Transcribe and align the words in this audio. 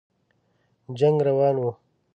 جنګ 0.99 1.17
روان 1.27 1.55
وو. 1.61 1.69